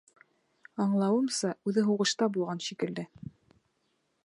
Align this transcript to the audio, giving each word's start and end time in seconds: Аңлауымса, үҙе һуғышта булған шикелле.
Аңлауымса, 0.85 1.51
үҙе 1.71 1.85
һуғышта 1.89 2.31
булған 2.39 2.65
шикелле. 2.69 3.07